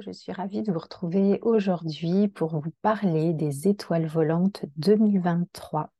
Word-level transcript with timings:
je 0.00 0.10
suis 0.10 0.32
ravie 0.32 0.62
de 0.62 0.72
vous 0.72 0.78
retrouver 0.78 1.38
aujourd'hui 1.42 2.28
pour 2.28 2.58
vous 2.58 2.72
parler 2.82 3.34
des 3.34 3.68
étoiles 3.68 4.06
volantes 4.06 4.64
2023. 4.76 5.92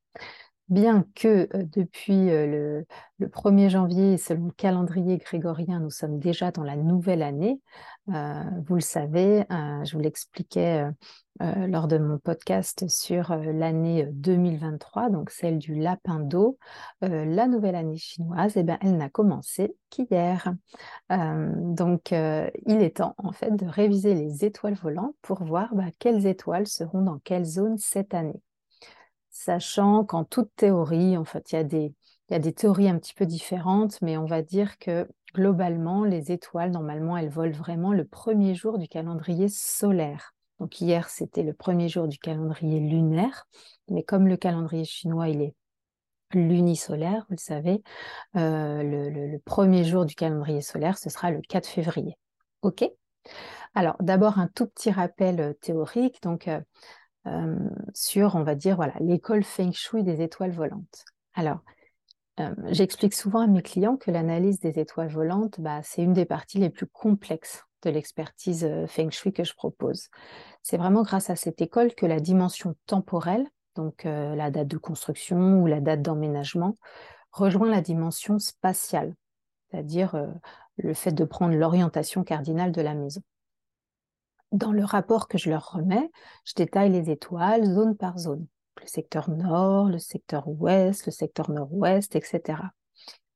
Bien 0.73 1.05
que 1.15 1.49
euh, 1.55 1.65
depuis 1.71 2.31
euh, 2.31 2.83
le, 3.19 3.27
1er 3.29 3.69
janvier, 3.69 4.17
selon 4.17 4.47
le 4.47 4.53
calendrier 4.53 5.19
grégorien, 5.19 5.81
nous 5.81 5.91
sommes 5.91 6.19
déjà 6.19 6.51
dans 6.51 6.63
la 6.63 6.77
nouvelle 6.77 7.23
année, 7.23 7.61
euh, 8.09 8.43
vous 8.67 8.77
le 8.77 8.81
savez, 8.81 9.45
je 9.51 9.93
vous 9.93 10.01
l'expliquais 10.01 10.87
lors 11.41 11.89
de 11.89 11.99
mon 11.99 12.19
podcast 12.19 12.89
sur 12.89 13.37
l'année 13.37 14.09
2023, 14.13 15.11
donc 15.11 15.31
celle 15.31 15.59
du 15.59 15.75
lapin 15.75 16.19
d'eau, 16.21 16.59
la 17.03 17.47
nouvelle 17.47 17.77
année 17.77 17.99
chinoise, 17.99 18.55
eh 18.57 18.63
ben, 18.63 18.79
elle 18.81 18.97
n'a 18.97 19.11
commencé 19.11 19.77
qu'hier. 19.91 20.53
donc 21.11 22.11
il 22.11 22.83
est 22.83 22.97
temps 22.97 23.15
en 23.19 23.33
fait 23.33 23.55
de 23.55 23.67
réviser 23.67 24.15
les 24.15 24.45
étoiles 24.45 24.75
volantes 24.75 25.15
pour 25.23 25.45
voir 25.45 25.75
bah, 25.75 25.91
quelles 26.01 26.27
étoiles 26.27 26.67
seront 26.67 27.03
dans 27.03 27.19
quelle 27.19 27.45
zone 27.45 27.79
cette 27.79 28.15
année 28.15 28.41
sachant 29.33 30.05
qu'en 30.05 30.25
toute 30.25 30.55
théorie, 30.55 31.17
en 31.17 31.25
fait, 31.25 31.51
il 31.51 31.57
y, 31.57 32.35
a 32.35 32.39
des, 32.39 32.53
théories 32.53 32.89
un 32.89 32.99
petit 32.99 33.15
peu 33.15 33.27
différentes, 33.27 34.01
mais 34.03 34.17
on 34.17 34.27
va 34.27 34.43
dire 34.43 34.79
que 34.79 35.09
globalement, 35.35 36.05
les 36.05 36.31
étoiles, 36.31 36.71
normalement, 36.71 37.17
elles 37.17 37.31
volent 37.31 37.57
vraiment 37.57 37.93
le 37.93 38.05
premier 38.05 38.55
jour 38.55 38.79
du 38.79 38.87
calendrier 38.87 39.49
solaire. 39.49 40.35
Donc 40.61 40.81
hier, 40.81 41.09
c'était 41.09 41.43
le 41.43 41.55
premier 41.55 41.89
jour 41.89 42.07
du 42.07 42.19
calendrier 42.19 42.79
lunaire, 42.79 43.49
mais 43.89 44.05
comme 44.05 44.29
le 44.29 44.37
calendrier 44.37 44.85
chinois, 44.85 45.29
il 45.29 45.43
est 45.43 45.55
lunisolaire, 46.35 47.25
vous 47.29 47.37
le 47.37 47.43
savez, 47.43 47.83
euh, 48.37 48.83
le, 48.83 49.39
premier 49.39 49.85
jour 49.85 50.05
du 50.05 50.15
calendrier 50.15 50.61
solaire, 50.61 50.99
ce 50.99 51.11
sera 51.11 51.31
le 51.31 51.41
4 51.49 51.67
février. 51.67 52.17
OK? 52.63 52.85
Alors, 53.75 53.97
d'abord, 54.01 54.39
un 54.39 54.49
tout 54.49 54.67
petit 54.67 54.91
rappel 54.91 55.41
euh, 55.41 55.53
théorique. 55.55 56.23
Donc, 56.23 56.49
euh, 56.49 56.61
euh, 57.27 57.57
sur, 57.95 58.35
on 58.35 58.43
va 58.43 58.55
dire, 58.55 58.77
voilà, 58.77 58.95
l'école 59.01 59.45
Feng 59.45 59.73
Shui 59.73 60.03
des 60.03 60.23
étoiles 60.23 60.51
volantes. 60.51 61.05
Alors, 61.35 61.61
euh, 62.41 62.55
j'explique 62.69 63.15
souvent 63.15 63.41
à 63.41 63.47
mes 63.47 63.63
clients 63.63 63.97
que 63.97 64.11
l'analyse 64.11 64.59
des 64.59 64.79
étoiles 64.79 65.11
volantes, 65.11 65.61
bah, 65.61 65.81
c'est 65.83 66.03
une 66.03 66.15
des 66.15 66.25
parties 66.25 66.59
les 66.59 66.71
plus 66.71 66.87
complexes 66.87 67.65
de 67.83 67.91
l'expertise 67.91 68.65
euh, 68.65 68.87
Feng 68.87 69.11
Shui 69.11 69.33
que 69.33 69.45
je 69.45 69.55
propose. 69.55 70.09
C'est 70.63 70.77
vraiment 70.77 71.03
grâce 71.03 71.31
à 71.31 71.37
cette 71.37 71.61
école 71.61 71.95
que 71.95 72.07
la 72.07 72.21
dimension 72.21 72.75
temporelle, 72.87 73.47
donc 73.75 74.05
la 74.05 74.51
date 74.51 74.69
de 74.69 74.77
construction 74.77 75.63
ou 75.63 75.67
la 75.67 75.81
date 75.81 76.03
d'emménagement, 76.03 76.77
rejoint 77.31 77.71
la 77.71 77.81
dimension 77.81 78.39
spatiale, 78.39 79.15
c'est-à-dire 79.71 80.15
le 80.77 80.93
fait 80.93 81.13
de 81.13 81.25
prendre 81.25 81.55
l'orientation 81.55 82.23
cardinale 82.23 82.71
de 82.71 82.83
la 82.83 82.93
maison 82.93 83.23
dans 84.53 84.73
le 84.73 84.85
rapport 84.85 85.29
que 85.29 85.39
je 85.39 85.51
leur 85.51 85.73
remets, 85.73 86.11
je 86.45 86.55
détaille 86.55 86.91
les 86.91 87.11
étoiles 87.11 87.65
zone 87.65 87.97
par 87.97 88.19
zone. 88.19 88.47
Le 88.81 88.87
secteur 88.87 89.31
nord, 89.31 89.89
le 89.89 89.99
secteur 89.99 90.45
ouest, 90.47 91.07
le 91.07 91.13
secteur 91.13 91.51
nord-ouest, 91.51 92.17
etc. 92.17 92.59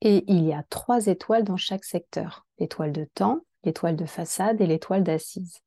Et 0.01 0.25
il 0.33 0.45
y 0.45 0.53
a 0.53 0.63
trois 0.69 1.07
étoiles 1.07 1.45
dans 1.45 1.57
chaque 1.57 1.85
secteur. 1.85 2.47
L'étoile 2.59 2.93
de 2.93 3.09
temps, 3.15 3.41
l'étoile 3.65 3.97
de 3.97 4.07
façade 4.07 4.61
et 4.61 4.67
l'étoile 4.67 5.03
d'assise. 5.03 5.61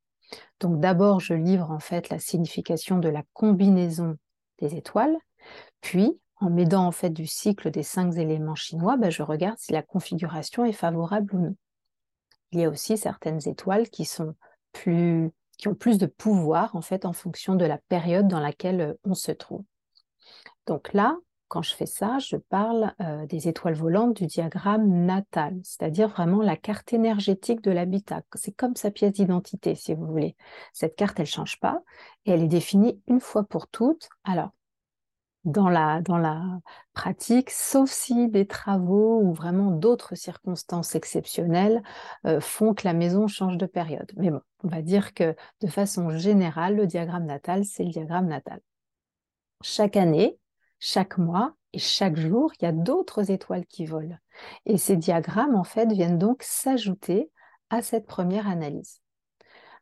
Donc 0.59 0.79
d'abord, 0.79 1.19
je 1.19 1.33
livre 1.33 1.71
en 1.71 1.79
fait 1.79 2.09
la 2.09 2.19
signification 2.19 2.99
de 2.99 3.09
la 3.09 3.23
combinaison 3.33 4.17
des 4.59 4.75
étoiles, 4.75 5.17
puis 5.81 6.19
en 6.39 6.49
m'aidant 6.49 6.85
en 6.85 6.91
fait 6.91 7.09
du 7.09 7.27
cycle 7.27 7.71
des 7.71 7.83
cinq 7.83 8.15
éléments 8.17 8.55
chinois, 8.55 8.97
ben, 8.97 9.09
je 9.09 9.23
regarde 9.23 9.57
si 9.57 9.71
la 9.71 9.81
configuration 9.81 10.63
est 10.65 10.73
favorable 10.73 11.35
ou 11.35 11.39
non. 11.39 11.55
Il 12.51 12.59
y 12.59 12.65
a 12.65 12.69
aussi 12.69 12.97
certaines 12.97 13.47
étoiles 13.47 13.89
qui 13.89 14.05
sont 14.05 14.35
plus 14.71 15.31
qui 15.59 15.67
ont 15.67 15.75
plus 15.75 15.97
de 15.97 16.05
pouvoir 16.07 16.75
en 16.75 16.81
fait 16.81 17.05
en 17.05 17.13
fonction 17.13 17.53
de 17.53 17.65
la 17.65 17.77
période 17.77 18.27
dans 18.27 18.39
laquelle 18.39 18.81
euh, 18.81 18.93
on 19.03 19.13
se 19.13 19.31
trouve. 19.31 19.63
Donc 20.65 20.93
là, 20.93 21.17
quand 21.49 21.61
je 21.61 21.75
fais 21.75 21.85
ça, 21.85 22.17
je 22.19 22.37
parle 22.37 22.93
euh, 23.01 23.25
des 23.25 23.47
étoiles 23.47 23.73
volantes 23.73 24.15
du 24.15 24.25
diagramme 24.25 24.87
natal, 25.05 25.59
c'est-à-dire 25.63 26.07
vraiment 26.07 26.41
la 26.41 26.55
carte 26.55 26.93
énergétique 26.93 27.61
de 27.61 27.71
l'habitat. 27.71 28.21
C'est 28.35 28.51
comme 28.51 28.75
sa 28.75 28.89
pièce 28.89 29.11
d'identité, 29.11 29.75
si 29.75 29.93
vous 29.93 30.05
voulez. 30.05 30.35
Cette 30.73 30.95
carte, 30.95 31.19
elle 31.19 31.23
ne 31.23 31.27
change 31.27 31.59
pas 31.59 31.81
et 32.25 32.31
elle 32.31 32.43
est 32.43 32.47
définie 32.47 33.01
une 33.07 33.19
fois 33.19 33.43
pour 33.43 33.67
toutes. 33.67 34.09
Alors, 34.23 34.51
dans 35.45 35.69
la, 35.69 36.01
pratique, 36.93 37.49
sauf 37.49 37.89
si 37.89 38.27
des 38.29 38.45
travaux 38.45 39.21
ou 39.21 39.33
vraiment 39.33 39.71
d'autres 39.71 40.15
circonstances 40.15 40.95
exceptionnelles 40.95 41.81
euh, 42.25 42.41
font 42.41 42.73
que 42.73 42.85
la 42.85 42.93
maison 42.93 43.27
change 43.27 43.57
de 43.57 43.65
période. 43.65 44.11
Mais 44.17 44.31
bon, 44.31 44.41
on 44.63 44.67
va 44.67 44.81
dire 44.81 45.13
que 45.13 45.35
de 45.61 45.67
façon 45.67 46.17
générale, 46.17 46.75
le 46.75 46.87
diagramme 46.87 47.25
natal, 47.25 47.65
c'est 47.65 47.83
le 47.83 47.91
diagramme 47.91 48.27
natal. 48.27 48.59
Chaque 49.61 49.97
année, 49.97 50.37
chaque 50.79 51.17
mois 51.17 51.55
et 51.73 51.79
chaque 51.79 52.17
jour, 52.17 52.51
il 52.59 52.65
y 52.65 52.67
a 52.67 52.71
d'autres 52.71 53.31
étoiles 53.31 53.65
qui 53.65 53.85
volent. 53.85 54.17
Et 54.65 54.77
ces 54.77 54.97
diagrammes, 54.97 55.55
en 55.55 55.63
fait, 55.63 55.91
viennent 55.91 56.17
donc 56.17 56.43
s'ajouter 56.43 57.31
à 57.69 57.81
cette 57.81 58.07
première 58.07 58.47
analyse. 58.47 59.01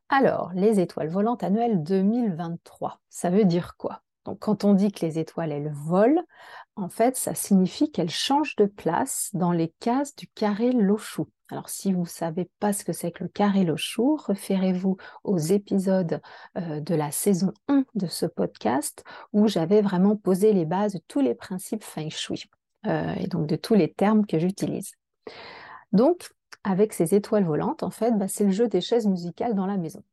Alors, 0.09 0.51
les 0.53 0.79
étoiles 0.79 1.09
volantes 1.09 1.44
annuelles 1.44 1.84
2023, 1.84 3.01
ça 3.09 3.29
veut 3.29 3.46
dire 3.46 3.75
quoi? 3.78 4.01
Donc, 4.28 4.40
quand 4.40 4.66
on 4.66 4.74
dit 4.74 4.92
que 4.92 5.06
les 5.06 5.20
étoiles, 5.20 5.54
elles 5.54 5.72
volent, 5.72 6.22
en 6.76 6.90
fait, 6.90 7.16
ça 7.16 7.34
signifie 7.34 7.90
qu'elles 7.90 8.10
changent 8.10 8.58
de 8.58 8.66
place 8.66 9.30
dans 9.34 9.54
les 9.54 9.74
cases 9.80 10.18
du 10.18 10.28
carré 10.28 10.74
Lochou. 10.74 11.30
Alors, 11.50 11.70
si 11.70 11.94
vous 11.94 12.02
ne 12.02 12.06
savez 12.06 12.50
pas 12.60 12.74
ce 12.74 12.84
que 12.84 12.92
c'est 12.92 13.14
que 13.14 13.24
le 13.24 13.30
carré 13.30 13.64
Lochou, 13.64 14.18
référez-vous 14.18 14.98
aux 15.24 15.38
épisodes 15.38 16.20
euh, 16.58 16.82
de 16.82 16.94
la 16.94 17.10
saison 17.10 17.54
1 17.70 17.86
de 17.96 18.08
ce 18.08 18.26
podcast 18.26 19.06
où 19.32 19.48
j'avais 19.48 19.82
vraiment 19.82 20.18
posé 20.18 20.52
les 20.52 20.66
bases 20.66 20.96
de 20.96 21.02
tous 21.08 21.22
les 21.22 21.34
principes 21.34 21.86
Feng 21.86 22.09
Shui 22.09 22.50
euh, 22.86 23.14
et 23.16 23.28
donc 23.28 23.48
de 23.48 23.56
tous 23.56 23.76
les 23.76 23.94
termes 23.94 24.26
que 24.26 24.40
j'utilise. 24.40 24.92
Donc, 25.94 26.34
avec 26.66 26.92
ces 26.92 27.16
étoiles 27.16 27.46
volantes, 27.46 27.82
en 27.82 27.92
fait, 27.92 28.12
bah, 28.12 28.28
c'est 28.28 28.44
le 28.44 28.52
jeu 28.52 28.68
des 28.68 28.82
chaises 28.82 29.08
musicales 29.08 29.56
dans 29.56 29.68
la 29.68 29.78
maison. 29.78 30.04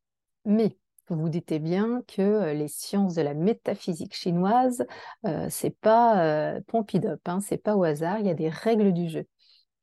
Mais 0.44 0.76
vous 1.08 1.16
vous 1.16 1.28
dites 1.28 1.52
bien 1.54 2.02
que 2.08 2.22
euh, 2.22 2.54
les 2.54 2.68
sciences 2.68 3.14
de 3.14 3.22
la 3.22 3.34
métaphysique 3.34 4.14
chinoise, 4.14 4.86
euh, 5.26 5.46
c'est 5.50 5.76
pas 5.78 6.22
euh, 6.22 6.60
Pompidou, 6.66 7.16
hein, 7.26 7.40
c'est 7.40 7.58
pas 7.58 7.76
au 7.76 7.84
hasard, 7.84 8.18
il 8.20 8.26
y 8.26 8.30
a 8.30 8.34
des 8.34 8.48
règles 8.48 8.92
du 8.92 9.08
jeu. 9.08 9.26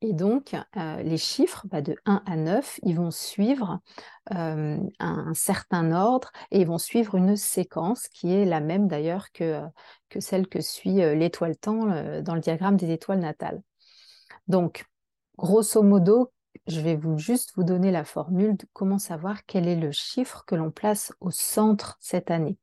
Et 0.04 0.14
donc, 0.14 0.56
les 0.74 1.16
chiffres 1.16 1.64
bah, 1.70 1.80
de 1.80 1.94
1 2.06 2.24
à 2.26 2.34
9, 2.34 2.80
ils 2.82 2.96
vont 2.96 3.12
suivre 3.12 3.78
un, 4.30 4.80
certain 5.32 5.92
ordre 5.92 6.32
et 6.50 6.62
ils 6.62 6.66
vont 6.66 6.78
suivre 6.78 7.14
une 7.14 7.36
séquence 7.36 8.08
qui 8.08 8.32
est 8.32 8.44
la 8.44 8.58
même 8.58 8.88
d'ailleurs 8.88 9.30
que, 9.30 9.62
que 10.08 10.18
celle 10.18 10.48
que 10.48 10.60
suit 10.60 10.94
l'étoile 10.96 11.56
temps 11.56 11.86
dans 12.20 12.34
le 12.34 12.40
diagramme 12.40 12.76
des 12.76 12.90
étoiles 12.90 13.20
natales. 13.20 13.62
Donc, 14.48 14.86
grosso 15.38 15.84
modo, 15.84 16.32
je 16.66 16.80
vais 16.80 16.96
vous 16.96 17.18
juste 17.18 17.52
vous 17.56 17.64
donner 17.64 17.90
la 17.90 18.04
formule 18.04 18.56
de 18.56 18.66
comment 18.72 18.98
savoir 18.98 19.44
quel 19.46 19.66
est 19.66 19.76
le 19.76 19.90
chiffre 19.90 20.44
que 20.46 20.54
l'on 20.54 20.70
place 20.70 21.12
au 21.20 21.30
centre 21.30 21.96
cette 22.00 22.30
année. 22.30 22.56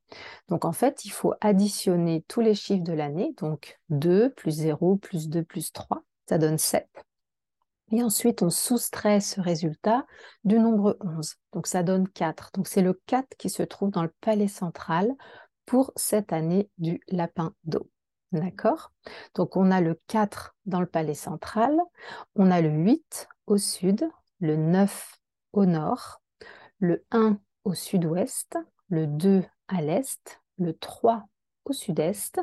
Donc 0.48 0.66
en 0.66 0.72
fait, 0.72 1.06
il 1.06 1.12
faut 1.12 1.34
additionner 1.42 2.24
tous 2.28 2.42
les 2.42 2.56
chiffres 2.56 2.84
de 2.84 2.94
l'année, 2.94 3.34
donc 3.38 3.80
2 3.90 4.32
plus 4.32 4.52
0 4.52 4.98
plus 4.98 5.30
2 5.30 5.44
plus 5.44 5.72
3, 5.74 6.04
ça 6.28 6.38
donne 6.38 6.58
7. 6.58 6.88
Et 7.92 8.04
ensuite, 8.04 8.44
on 8.44 8.50
soustrait 8.50 9.20
ce 9.20 9.42
résultat 9.42 10.06
du 10.44 10.60
nombre 10.60 10.98
11. 11.02 11.36
Donc 11.54 11.68
ça 11.68 11.82
donne 11.82 12.08
4. 12.08 12.52
Donc 12.54 12.68
c'est 12.68 12.84
le 12.84 12.94
4 13.08 13.28
qui 13.38 13.50
se 13.50 13.64
trouve 13.64 13.90
dans 13.90 14.04
le 14.04 14.14
palais 14.22 14.48
central 14.48 15.12
pour 15.66 15.92
cette 15.96 16.32
année 16.32 16.70
du 16.78 17.02
lapin 17.10 17.54
d'eau. 17.64 17.90
D'accord 18.32 18.92
Donc 19.34 19.56
on 19.58 19.72
a 19.72 19.82
le 19.82 20.00
4 20.08 20.56
dans 20.66 20.80
le 20.80 20.86
palais 20.86 21.16
central, 21.16 21.76
on 22.36 22.52
a 22.52 22.62
le 22.62 22.70
8 22.70 23.28
au 23.48 23.58
sud, 23.58 24.08
le 24.40 24.56
9 24.56 25.20
au 25.54 25.66
nord, 25.66 26.22
le 26.80 27.04
1 27.12 27.40
au 27.64 27.74
sud-ouest, 27.74 28.58
le 28.90 29.08
2 29.08 29.44
à 29.68 29.82
l'est, 29.82 30.42
le 30.60 30.78
3 30.78 31.26
au 31.66 31.74
sud-est, 31.74 32.40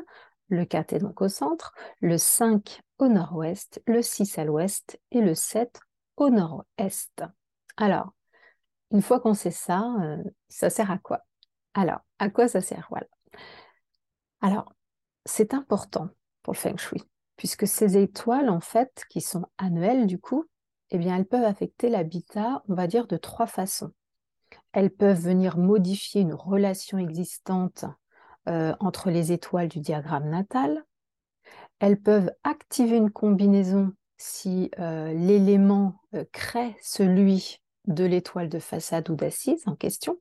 le 0.49 0.65
4 0.65 0.93
est 0.93 0.99
donc 0.99 1.21
au 1.21 1.29
centre, 1.29 1.73
le 2.01 2.17
5 2.17 2.81
au 2.99 3.07
nord-ouest, 3.07 3.81
le 3.87 4.01
6 4.01 4.37
à 4.37 4.43
l'ouest 4.43 4.99
et 5.11 5.21
le 5.21 5.35
7 5.35 5.79
au 6.17 6.29
nord-est. 6.29 7.23
Alors, 7.77 8.13
une 8.91 9.01
fois 9.01 9.19
qu'on 9.19 9.33
sait 9.33 9.51
ça, 9.51 9.83
euh, 10.01 10.23
ça 10.49 10.69
sert 10.69 10.91
à 10.91 10.97
quoi? 10.97 11.21
Alors, 11.73 11.99
à 12.19 12.29
quoi 12.29 12.47
ça 12.47 12.61
sert? 12.61 12.87
Voilà. 12.89 13.07
Alors, 14.41 14.73
c'est 15.27 15.53
important 15.53 16.09
pour 16.41 16.53
le 16.53 16.57
feng 16.57 16.77
shui, 16.77 17.03
puisque 17.35 17.67
ces 17.67 17.97
étoiles, 17.97 18.49
en 18.49 18.59
fait, 18.59 19.03
qui 19.09 19.21
sont 19.21 19.45
annuelles 19.57 20.07
du 20.07 20.19
coup, 20.19 20.45
eh 20.89 20.97
bien, 20.97 21.17
elles 21.17 21.25
peuvent 21.25 21.43
affecter 21.43 21.89
l'habitat, 21.89 22.63
on 22.69 22.73
va 22.73 22.87
dire, 22.87 23.07
de 23.07 23.17
trois 23.17 23.47
façons. 23.47 23.91
Elles 24.71 24.91
peuvent 24.91 25.19
venir 25.19 25.57
modifier 25.57 26.21
une 26.21 26.33
relation 26.33 26.97
existante 26.97 27.85
euh, 28.47 28.73
entre 28.79 29.09
les 29.09 29.31
étoiles 29.31 29.67
du 29.67 29.81
diagramme 29.81 30.29
natal. 30.29 30.85
Elles 31.79 31.99
peuvent 31.99 32.31
activer 32.43 32.95
une 32.95 33.11
combinaison 33.11 33.91
si 34.17 34.71
euh, 34.79 35.13
l'élément 35.13 36.01
euh, 36.15 36.23
crée 36.31 36.75
celui 36.81 37.59
de 37.85 38.05
l'étoile 38.05 38.49
de 38.49 38.59
façade 38.59 39.09
ou 39.09 39.15
d'assise 39.15 39.63
en 39.67 39.75
question. 39.75 40.17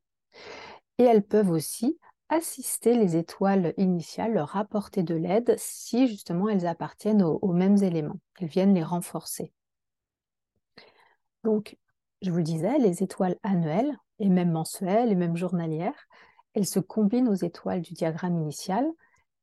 Et 0.99 1.05
elles 1.05 1.25
peuvent 1.25 1.51
aussi 1.51 1.99
assister 2.29 2.95
les 2.95 3.17
étoiles 3.17 3.73
initiales, 3.77 4.35
leur 4.35 4.57
apporter 4.57 5.03
de 5.03 5.15
l'aide 5.15 5.55
si 5.59 6.09
justement 6.09 6.49
elles 6.49 6.67
appartiennent 6.67 7.23
aux, 7.23 7.53
mêmes 7.53 7.83
éléments. 7.83 8.19
Elles 8.41 8.49
viennent 8.49 8.75
les 8.75 8.83
renforcer. 8.83 9.53
Donc, 11.45 11.77
je 12.23 12.31
vous 12.31 12.39
le 12.39 12.43
disais, 12.43 12.79
les 12.79 13.03
étoiles 13.03 13.37
annuelles 13.43 13.97
et 14.19 14.29
même 14.29 14.51
mensuelles 14.51 15.13
et 15.13 15.15
même 15.15 15.37
journalières, 15.37 16.09
elles 16.55 16.67
se 16.67 16.81
combinent 16.81 17.29
aux 17.29 17.35
étoiles 17.35 17.83
du 17.83 17.93
diagramme 17.93 18.37
initial. 18.37 18.87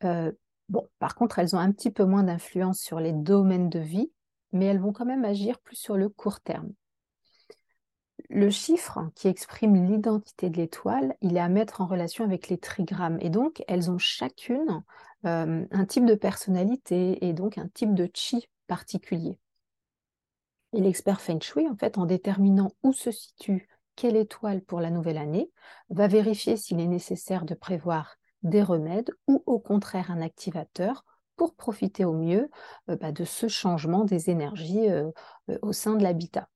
Euh, 0.03 0.31
bon, 0.68 0.88
par 1.00 1.15
contre, 1.15 1.39
elles 1.39 1.56
ont 1.56 1.59
un 1.59 1.71
petit 1.71 1.91
peu 1.91 2.03
moins 2.03 2.24
d'influence 2.24 2.80
sur 2.80 3.00
les 3.00 3.13
domaines 3.13 3.69
de 3.69 3.80
vie, 3.80 4.12
mais 4.51 4.65
elles 4.65 4.81
vont 4.81 4.91
quand 4.91 5.06
même 5.06 5.24
agir 5.24 5.59
plus 5.59 5.77
sur 5.77 5.95
le 5.95 6.09
court 6.09 6.41
terme 6.41 6.74
le 8.33 8.50
chiffre 8.50 9.12
qui 9.13 9.27
exprime 9.27 9.88
l'identité 9.88 10.50
de 10.50 10.57
l'étoile, 10.57 11.15
il 11.21 11.38
est 11.38 11.39
à 11.39 11.50
mettre 11.50 11.81
en 11.81 11.85
relation 11.85 12.24
avec 12.25 12.50
les 12.50 12.57
trigrammes. 12.57 13.19
Et 13.21 13.30
donc, 13.30 13.63
elles 13.68 13.91
ont 13.91 14.00
chacune 14.00 14.83
euh, 15.25 15.63
un 15.69 15.85
type 15.85 16.06
de 16.06 16.15
personnalité 16.15 17.24
et 17.27 17.33
donc 17.33 17.59
un 17.59 17.68
type 17.68 17.94
de 17.94 18.09
chi 18.12 18.50
particulier. 18.65 19.38
Et 20.74 20.81
l'expert 20.81 21.21
Feng 21.21 21.41
Shui, 21.41 21.68
en 21.69 21.75
fait, 21.75 22.00
en 22.00 22.07
déterminant 22.07 22.71
où 22.81 22.91
se 22.91 23.12
situe 23.12 23.69
quelle 23.95 24.15
étoile 24.15 24.62
pour 24.62 24.81
la 24.81 24.89
nouvelle 24.89 25.19
année, 25.19 25.51
va 25.89 26.07
vérifier 26.07 26.57
s'il 26.57 26.80
est 26.80 26.88
nécessaire 26.88 27.45
de 27.45 27.53
prévoir 27.53 28.15
des 28.41 28.63
remèdes 28.63 29.12
ou 29.27 29.44
au 29.45 29.59
contraire 29.59 30.09
un 30.09 30.21
activateur 30.21 31.06
pour 31.35 31.53
profiter 31.53 32.03
au 32.03 32.13
mieux 32.13 32.50
euh, 32.89 32.95
bah, 32.95 33.12
de 33.12 33.25
ce 33.25 33.47
changement 33.47 34.06
des 34.06 34.31
énergies 34.31 34.89
euh, 34.89 35.12
au 35.62 35.71
sein 35.71 35.94
de 35.94 36.01
l'habitat. 36.01 36.50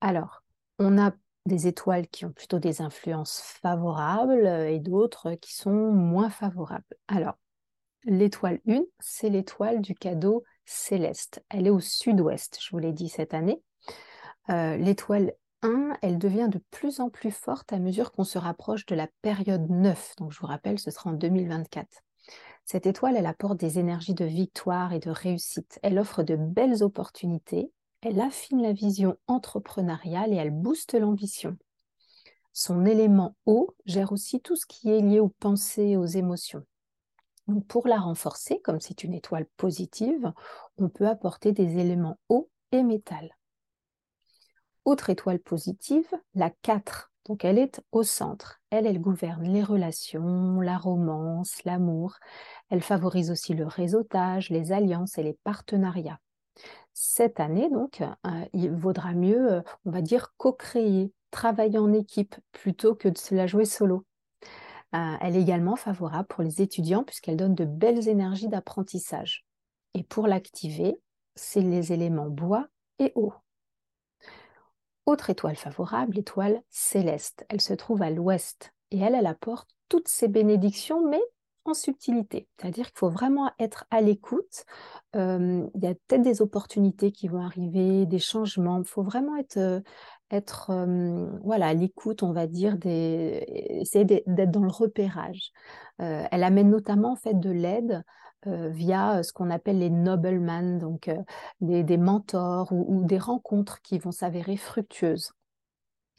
Alors, 0.00 0.42
on 0.78 0.98
a 0.98 1.12
des 1.46 1.66
étoiles 1.66 2.06
qui 2.08 2.24
ont 2.24 2.32
plutôt 2.32 2.58
des 2.58 2.82
influences 2.82 3.40
favorables 3.62 4.46
euh, 4.46 4.70
et 4.70 4.78
d'autres 4.78 5.34
qui 5.34 5.54
sont 5.54 5.92
moins 5.92 6.30
favorables. 6.30 6.84
Alors, 7.08 7.38
l'étoile 8.04 8.60
1, 8.68 8.82
c'est 9.00 9.30
l'étoile 9.30 9.80
du 9.80 9.94
cadeau 9.94 10.44
céleste. 10.64 11.42
Elle 11.48 11.66
est 11.66 11.70
au 11.70 11.80
sud-ouest, 11.80 12.58
je 12.60 12.70
vous 12.70 12.78
l'ai 12.78 12.92
dit 12.92 13.08
cette 13.08 13.34
année. 13.34 13.62
Euh, 14.50 14.76
l'étoile 14.76 15.32
1, 15.62 15.96
elle 16.02 16.18
devient 16.18 16.48
de 16.50 16.60
plus 16.70 17.00
en 17.00 17.10
plus 17.10 17.32
forte 17.32 17.72
à 17.72 17.78
mesure 17.78 18.12
qu'on 18.12 18.24
se 18.24 18.38
rapproche 18.38 18.86
de 18.86 18.94
la 18.94 19.08
période 19.22 19.68
9. 19.68 20.16
Donc, 20.18 20.32
je 20.32 20.38
vous 20.38 20.46
rappelle, 20.46 20.78
ce 20.78 20.90
sera 20.90 21.10
en 21.10 21.14
2024. 21.14 21.86
Cette 22.64 22.86
étoile, 22.86 23.16
elle 23.16 23.26
apporte 23.26 23.58
des 23.58 23.78
énergies 23.78 24.14
de 24.14 24.26
victoire 24.26 24.92
et 24.92 24.98
de 24.98 25.10
réussite. 25.10 25.78
Elle 25.82 25.98
offre 25.98 26.22
de 26.22 26.36
belles 26.36 26.82
opportunités 26.82 27.72
elle 28.00 28.20
affine 28.20 28.62
la 28.62 28.72
vision 28.72 29.16
entrepreneuriale 29.26 30.32
et 30.32 30.36
elle 30.36 30.50
booste 30.50 30.94
l'ambition. 30.94 31.56
Son 32.52 32.84
élément 32.84 33.36
eau 33.46 33.74
gère 33.86 34.12
aussi 34.12 34.40
tout 34.40 34.56
ce 34.56 34.66
qui 34.66 34.90
est 34.90 35.00
lié 35.00 35.20
aux 35.20 35.34
pensées 35.40 35.88
et 35.88 35.96
aux 35.96 36.06
émotions. 36.06 36.64
pour 37.66 37.88
la 37.88 37.98
renforcer, 37.98 38.60
comme 38.60 38.80
c'est 38.80 39.04
une 39.04 39.14
étoile 39.14 39.46
positive, 39.56 40.32
on 40.76 40.90
peut 40.90 41.08
apporter 41.08 41.52
des 41.52 41.78
éléments 41.78 42.18
eau 42.28 42.50
et 42.72 42.82
métal. 42.82 43.36
Autre 44.84 45.08
étoile 45.10 45.38
positive, 45.38 46.08
la 46.34 46.50
4. 46.50 47.10
Donc 47.26 47.44
elle 47.44 47.58
est 47.58 47.80
au 47.90 48.02
centre. 48.02 48.60
Elle, 48.70 48.86
elle 48.86 49.00
gouverne 49.00 49.44
les 49.44 49.62
relations, 49.62 50.60
la 50.60 50.76
romance, 50.78 51.64
l'amour. 51.64 52.16
Elle 52.68 52.82
favorise 52.82 53.30
aussi 53.30 53.54
le 53.54 53.66
réseautage, 53.66 54.50
les 54.50 54.72
alliances 54.72 55.16
et 55.16 55.22
les 55.22 55.38
partenariats 55.44 56.20
cette 57.00 57.38
année, 57.38 57.70
donc, 57.70 58.00
euh, 58.00 58.44
il 58.52 58.72
vaudra 58.72 59.12
mieux, 59.12 59.52
euh, 59.52 59.62
on 59.84 59.92
va 59.92 60.02
dire, 60.02 60.34
co-créer, 60.36 61.12
travailler 61.30 61.78
en 61.78 61.92
équipe 61.92 62.34
plutôt 62.50 62.96
que 62.96 63.08
de 63.08 63.16
se 63.16 63.36
la 63.36 63.46
jouer 63.46 63.66
solo. 63.66 64.04
Euh, 64.96 65.14
elle 65.20 65.36
est 65.36 65.40
également 65.40 65.76
favorable 65.76 66.26
pour 66.26 66.42
les 66.42 66.60
étudiants 66.60 67.04
puisqu'elle 67.04 67.36
donne 67.36 67.54
de 67.54 67.64
belles 67.64 68.08
énergies 68.08 68.48
d'apprentissage. 68.48 69.46
Et 69.94 70.02
pour 70.02 70.26
l'activer, 70.26 70.98
c'est 71.36 71.60
les 71.60 71.92
éléments 71.92 72.30
bois 72.30 72.66
et 72.98 73.12
eau. 73.14 73.32
Autre 75.06 75.30
étoile 75.30 75.56
favorable, 75.56 76.16
l'étoile 76.16 76.60
céleste. 76.68 77.46
Elle 77.48 77.60
se 77.60 77.74
trouve 77.74 78.02
à 78.02 78.10
l'ouest 78.10 78.72
et 78.90 78.98
elle, 78.98 79.14
elle 79.14 79.26
apporte 79.26 79.70
toutes 79.88 80.08
ses 80.08 80.26
bénédictions, 80.26 81.08
mais 81.08 81.22
en 81.68 81.74
subtilité. 81.74 82.48
C'est-à-dire 82.58 82.86
qu'il 82.86 82.98
faut 82.98 83.10
vraiment 83.10 83.50
être 83.58 83.86
à 83.90 84.00
l'écoute. 84.00 84.64
il 85.14 85.70
y 85.74 85.86
a 85.86 85.94
peut-être 85.94 86.22
des 86.22 86.42
opportunités 86.42 87.12
qui 87.12 87.28
vont 87.28 87.42
arriver, 87.42 88.06
des 88.06 88.18
changements. 88.18 88.78
Il 88.78 88.84
faut 88.84 89.02
vraiment 89.02 89.36
être, 89.36 89.82
être 90.30 90.70
voilà, 91.42 91.68
à 91.68 91.74
l'écoute, 91.74 92.22
on 92.22 92.32
va 92.32 92.46
dire, 92.46 92.76
des... 92.78 93.44
essayer 93.80 94.04
d'être 94.04 94.50
dans 94.50 94.64
le 94.64 94.70
repérage. 94.70 95.52
elle 95.98 96.44
amène 96.44 96.70
notamment 96.70 97.12
en 97.12 97.16
fait 97.16 97.38
de 97.38 97.50
l'aide 97.50 98.02
via 98.46 99.22
ce 99.22 99.32
qu'on 99.32 99.50
appelle 99.50 99.78
les 99.78 99.90
noblemen, 99.90 100.78
donc 100.78 101.10
des, 101.60 101.96
mentors 101.96 102.72
ou, 102.72 103.04
des 103.04 103.18
rencontres 103.18 103.80
qui 103.82 103.98
vont 103.98 104.12
s'avérer 104.12 104.56
fructueuses. 104.56 105.32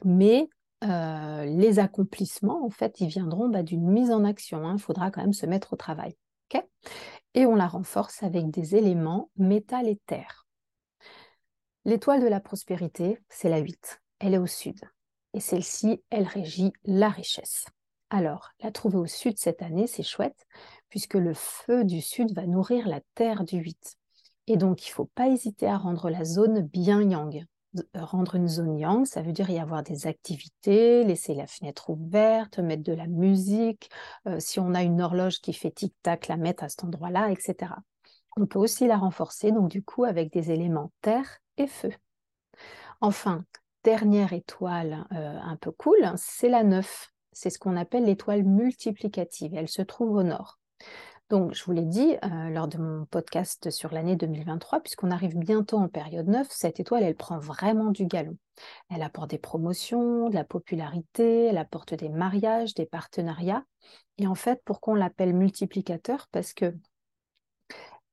Mais 0.04 0.48
euh, 0.82 1.44
les 1.44 1.78
accomplissements, 1.78 2.64
en 2.64 2.70
fait, 2.70 3.00
ils 3.00 3.08
viendront 3.08 3.48
bah, 3.48 3.62
d'une 3.62 3.86
mise 3.86 4.10
en 4.10 4.24
action. 4.24 4.66
Hein. 4.66 4.76
Il 4.76 4.82
faudra 4.82 5.10
quand 5.10 5.20
même 5.20 5.32
se 5.32 5.46
mettre 5.46 5.74
au 5.74 5.76
travail. 5.76 6.16
et 7.34 7.46
on 7.46 7.54
la 7.54 7.68
renforce 7.68 8.22
avec 8.22 8.50
des 8.50 8.74
éléments 8.74 9.30
métal 9.36 9.86
et 9.86 10.00
terre. 10.06 10.46
L'étoile 11.84 12.22
de 12.22 12.26
la 12.26 12.40
prospérité, 12.40 13.18
c'est 13.28 13.48
la 13.48 13.58
8. 13.58 14.00
Elle 14.18 14.34
est 14.34 14.38
au 14.38 14.46
sud. 14.46 14.80
Et 15.32 15.40
celle-ci, 15.40 16.02
elle 16.10 16.26
régit 16.26 16.72
la 16.84 17.08
richesse. 17.08 17.66
Alors, 18.10 18.50
la 18.60 18.72
trouver 18.72 18.98
au 18.98 19.06
sud 19.06 19.38
cette 19.38 19.62
année, 19.62 19.86
c'est 19.86 20.02
chouette, 20.02 20.46
puisque 20.88 21.14
le 21.14 21.32
feu 21.32 21.84
du 21.84 22.00
sud 22.00 22.34
va 22.34 22.46
nourrir 22.46 22.88
la 22.88 23.00
terre 23.14 23.44
du 23.44 23.58
8. 23.58 23.96
Et 24.48 24.56
donc, 24.56 24.84
il 24.84 24.90
ne 24.90 24.94
faut 24.94 25.10
pas 25.14 25.28
hésiter 25.28 25.68
à 25.68 25.78
rendre 25.78 26.10
la 26.10 26.24
zone 26.24 26.62
bien 26.62 27.00
yang. 27.00 27.44
Euh, 27.78 27.82
rendre 27.94 28.34
une 28.34 28.48
zone 28.48 28.78
yang, 28.78 29.06
ça 29.06 29.22
veut 29.22 29.32
dire 29.32 29.48
y 29.48 29.58
avoir 29.58 29.82
des 29.82 30.06
activités, 30.08 31.04
laisser 31.04 31.34
la 31.34 31.46
fenêtre 31.46 31.90
ouverte, 31.90 32.58
mettre 32.58 32.82
de 32.82 32.92
la 32.92 33.06
musique, 33.06 33.90
euh, 34.26 34.40
si 34.40 34.58
on 34.58 34.74
a 34.74 34.82
une 34.82 35.00
horloge 35.00 35.40
qui 35.40 35.52
fait 35.52 35.70
tic-tac, 35.70 36.26
la 36.26 36.36
mettre 36.36 36.64
à 36.64 36.68
cet 36.68 36.82
endroit-là, 36.82 37.30
etc. 37.30 37.74
On 38.36 38.46
peut 38.46 38.58
aussi 38.58 38.86
la 38.86 38.96
renforcer, 38.96 39.52
donc 39.52 39.70
du 39.70 39.82
coup, 39.82 40.04
avec 40.04 40.32
des 40.32 40.50
éléments 40.50 40.90
terre 41.00 41.38
et 41.58 41.68
feu. 41.68 41.92
Enfin, 43.00 43.44
dernière 43.84 44.32
étoile 44.32 45.06
euh, 45.12 45.38
un 45.40 45.56
peu 45.56 45.70
cool, 45.70 46.12
c'est 46.16 46.48
la 46.48 46.64
9. 46.64 47.12
C'est 47.32 47.50
ce 47.50 47.58
qu'on 47.60 47.76
appelle 47.76 48.04
l'étoile 48.04 48.42
multiplicative. 48.42 49.54
Elle 49.54 49.68
se 49.68 49.82
trouve 49.82 50.16
au 50.16 50.22
nord. 50.24 50.58
Donc, 51.30 51.54
je 51.54 51.64
vous 51.64 51.70
l'ai 51.70 51.84
dit 51.84 52.16
euh, 52.24 52.48
lors 52.50 52.66
de 52.66 52.76
mon 52.76 53.04
podcast 53.04 53.70
sur 53.70 53.92
l'année 53.92 54.16
2023, 54.16 54.80
puisqu'on 54.80 55.12
arrive 55.12 55.38
bientôt 55.38 55.76
en 55.76 55.86
période 55.86 56.26
9, 56.26 56.48
cette 56.50 56.80
étoile, 56.80 57.04
elle 57.04 57.14
prend 57.14 57.38
vraiment 57.38 57.92
du 57.92 58.04
galon. 58.04 58.36
Elle 58.90 59.02
apporte 59.02 59.30
des 59.30 59.38
promotions, 59.38 60.28
de 60.28 60.34
la 60.34 60.42
popularité, 60.42 61.44
elle 61.44 61.58
apporte 61.58 61.94
des 61.94 62.08
mariages, 62.08 62.74
des 62.74 62.84
partenariats. 62.84 63.64
Et 64.18 64.26
en 64.26 64.34
fait, 64.34 64.60
pourquoi 64.64 64.94
on 64.94 64.96
l'appelle 64.96 65.32
multiplicateur? 65.32 66.26
Parce 66.32 66.52
que 66.52 66.74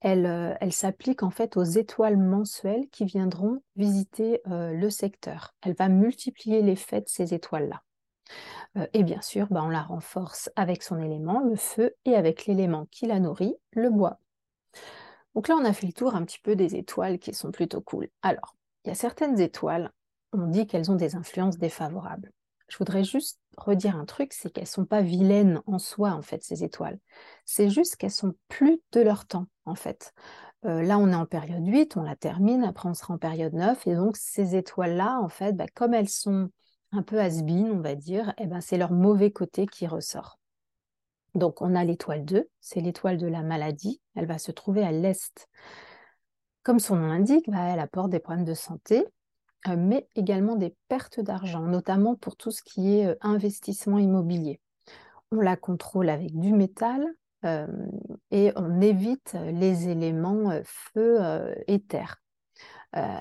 elle, 0.02 0.28
euh, 0.28 0.54
elle 0.62 0.72
s'applique 0.72 1.24
en 1.24 1.32
fait 1.32 1.58
aux 1.58 1.64
étoiles 1.64 2.18
mensuelles 2.18 2.88
qui 2.92 3.06
viendront 3.06 3.64
visiter 3.76 4.42
euh, 4.46 4.74
le 4.74 4.92
secteur. 4.92 5.56
Elle 5.64 5.74
va 5.74 5.90
multiplier 5.90 6.62
l'effet 6.62 7.02
de 7.02 7.10
ces 7.10 7.34
étoiles-là. 7.34 7.82
Euh, 8.78 8.88
et 8.94 9.04
bien 9.04 9.22
sûr, 9.22 9.48
bah, 9.50 9.64
on 9.64 9.70
la 9.70 9.82
renforce 9.82 10.50
avec 10.56 10.84
son 10.84 11.00
élément, 11.00 11.42
le 11.42 11.56
feu, 11.56 11.96
et 12.06 12.16
avec 12.16 12.46
l'élément 12.46 12.86
qui 12.92 13.08
la 13.08 13.20
nourrit, 13.20 13.56
le 13.72 13.90
bois. 13.90 14.20
Donc 15.36 15.48
là, 15.48 15.56
on 15.56 15.66
a 15.66 15.74
fait 15.74 15.88
le 15.88 15.94
tour 15.94 16.16
un 16.16 16.26
petit 16.26 16.40
peu 16.40 16.56
des 16.56 16.76
étoiles 16.76 17.20
qui 17.20 17.34
sont 17.34 17.52
plutôt 17.52 17.82
cool. 17.82 18.10
Alors, 18.22 18.56
il 18.84 18.90
y 18.90 18.92
a 18.92 18.96
certaines 18.96 19.40
étoiles, 19.40 19.92
on 20.34 20.48
dit 20.48 20.68
qu'elles 20.68 20.92
ont 20.92 20.96
des 20.96 21.16
influences 21.16 21.58
défavorables. 21.58 22.32
Je 22.70 22.78
voudrais 22.78 23.04
juste 23.04 23.40
redire 23.58 23.96
un 23.96 24.06
truc, 24.06 24.34
c'est 24.34 24.50
qu'elles 24.50 24.64
ne 24.64 24.68
sont 24.68 24.86
pas 24.86 25.02
vilaines 25.02 25.62
en 25.68 25.80
soi, 25.80 26.12
en 26.12 26.22
fait, 26.22 26.44
ces 26.44 26.64
étoiles. 26.64 27.00
C'est 27.46 27.70
juste 27.70 27.96
qu'elles 27.96 28.12
sont 28.12 28.36
plus 28.50 28.82
de 28.92 29.02
leur 29.02 29.26
temps, 29.26 29.48
en 29.66 29.76
fait. 29.76 30.14
Euh, 30.66 30.82
là, 30.82 30.98
on 30.98 31.10
est 31.12 31.16
en 31.16 31.26
période 31.26 31.66
8, 31.66 31.98
on 31.98 32.04
la 32.04 32.16
termine, 32.16 32.64
après 32.64 32.90
on 32.90 32.94
sera 32.94 33.14
en 33.14 33.18
période 33.18 33.54
9, 33.54 33.88
et 33.88 33.96
donc 33.96 34.18
ces 34.18 34.56
étoiles-là, 34.56 35.20
en 35.22 35.30
fait, 35.30 35.54
bah, 35.54 35.68
comme 35.74 35.94
elles 35.94 36.10
sont 36.10 36.50
un 36.92 37.02
peu 37.02 37.20
has 37.20 37.42
on 37.42 37.80
va 37.80 37.96
dire, 37.96 38.34
eh 38.38 38.48
ben, 38.48 38.62
c'est 38.62 38.78
leur 38.78 38.92
mauvais 38.92 39.32
côté 39.32 39.66
qui 39.66 39.88
ressort. 39.88 40.40
Donc, 41.36 41.62
on 41.62 41.76
a 41.76 41.84
l'étoile 41.84 42.26
2, 42.26 42.50
c'est 42.62 42.82
l'étoile 42.82 43.18
de 43.18 43.28
la 43.28 43.44
maladie. 43.44 44.02
Elle 44.16 44.26
va 44.26 44.40
se 44.40 44.52
trouver 44.52 44.84
à 44.84 44.92
l'est. 44.92 45.48
Comme 46.64 46.80
son 46.80 46.96
nom 46.96 47.08
l'indique, 47.08 47.50
bah, 47.50 47.62
elle 47.72 47.80
apporte 47.80 48.10
des 48.10 48.20
problèmes 48.20 48.46
de 48.46 48.54
santé, 48.54 49.06
euh, 49.68 49.76
mais 49.78 50.08
également 50.16 50.56
des 50.56 50.76
pertes 50.88 51.20
d'argent, 51.20 51.62
notamment 51.62 52.16
pour 52.16 52.36
tout 52.36 52.52
ce 52.52 52.62
qui 52.62 52.96
est 52.96 53.06
euh, 53.06 53.16
investissement 53.22 54.00
immobilier. 54.00 54.60
On 55.32 55.42
la 55.42 55.56
contrôle 55.58 56.10
avec 56.10 56.38
du 56.38 56.54
métal 56.54 57.06
euh, 57.46 57.68
et 58.32 58.52
on 58.56 58.82
évite 58.82 59.36
les 59.52 59.90
éléments 59.90 60.60
feu 60.64 61.20
et 61.68 61.80
terre. 61.82 62.22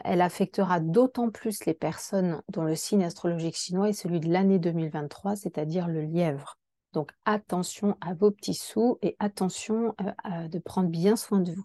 Elle 0.05 0.21
affectera 0.21 0.81
d'autant 0.81 1.31
plus 1.31 1.65
les 1.65 1.75
personnes 1.75 2.43
dont 2.49 2.65
le 2.65 2.75
signe 2.75 3.05
astrologique 3.05 3.57
chinois 3.57 3.89
est 3.89 3.93
celui 3.93 4.21
de 4.21 4.29
l'année 4.29 4.59
2023, 4.59 5.37
c'est-à-dire 5.37 5.89
le 5.89 6.03
lièvre. 6.03 6.59
Donc 6.93 7.11
attention 7.25 7.97
à 8.01 8.15
vos 8.15 8.31
petits 8.31 8.55
sous 8.55 8.99
et 9.03 9.17
attention 9.19 9.95
de 10.25 10.59
prendre 10.59 10.89
bien 10.89 11.17
soin 11.17 11.41
de 11.41 11.53
vous. 11.53 11.65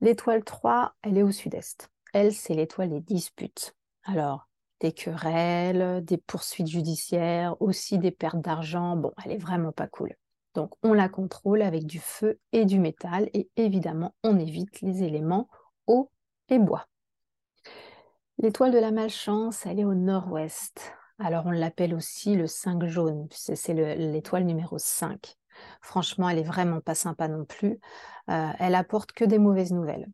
L'étoile 0.00 0.44
3, 0.44 0.94
elle 1.02 1.18
est 1.18 1.22
au 1.22 1.30
sud-est. 1.30 1.90
Elle, 2.12 2.32
c'est 2.32 2.54
l'étoile 2.54 2.90
des 2.90 3.00
disputes. 3.00 3.74
Alors, 4.04 4.48
des 4.80 4.92
querelles, 4.92 6.04
des 6.04 6.18
poursuites 6.18 6.68
judiciaires, 6.68 7.60
aussi 7.60 7.98
des 7.98 8.12
pertes 8.12 8.40
d'argent. 8.40 8.96
Bon, 8.96 9.12
elle 9.24 9.32
est 9.32 9.38
vraiment 9.38 9.72
pas 9.72 9.88
cool. 9.88 10.14
Donc, 10.54 10.72
on 10.82 10.92
la 10.92 11.08
contrôle 11.08 11.62
avec 11.62 11.84
du 11.84 11.98
feu 11.98 12.38
et 12.52 12.64
du 12.64 12.78
métal 12.78 13.28
et 13.32 13.48
évidemment, 13.56 14.14
on 14.22 14.38
évite 14.38 14.80
les 14.80 15.02
éléments 15.02 15.48
eau 15.86 16.10
et 16.48 16.58
bois. 16.58 16.86
L'étoile 18.38 18.72
de 18.72 18.78
la 18.78 18.92
malchance, 18.92 19.66
elle 19.66 19.80
est 19.80 19.84
au 19.84 19.94
nord-ouest. 19.94 20.92
Alors, 21.18 21.46
on 21.46 21.50
l'appelle 21.50 21.94
aussi 21.94 22.36
le 22.36 22.46
5 22.46 22.86
jaune, 22.86 23.26
c'est 23.32 23.74
l'étoile 23.74 24.44
numéro 24.44 24.78
5. 24.78 25.34
Franchement, 25.80 26.28
elle 26.28 26.38
est 26.38 26.44
vraiment 26.44 26.80
pas 26.80 26.94
sympa 26.94 27.26
non 27.26 27.44
plus. 27.44 27.80
Euh, 28.30 28.50
elle 28.60 28.76
apporte 28.76 29.10
que 29.12 29.24
des 29.24 29.38
mauvaises 29.38 29.72
nouvelles. 29.72 30.06